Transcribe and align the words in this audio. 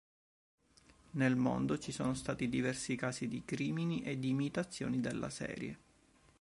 Nel 1.11 1.35
mondo 1.35 1.77
ci 1.77 1.91
sono 1.91 2.15
stati 2.15 2.49
diversi 2.49 2.95
casi 2.95 3.27
di 3.27 3.45
crimini 3.45 4.01
e 4.01 4.17
di 4.17 4.29
imitazioni 4.29 4.99
della 4.99 5.29
serie. 5.29 5.77